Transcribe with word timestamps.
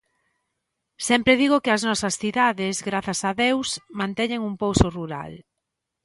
Sempre 1.07 1.33
digo 1.41 1.61
que 1.63 1.71
as 1.75 1.81
nosas 1.89 2.15
cidades, 2.21 2.75
grazas 2.89 3.19
a 3.29 3.31
deus, 3.43 3.67
manteñen 3.99 4.41
un 4.49 4.55
pouso 4.63 4.87
rural. 4.97 5.31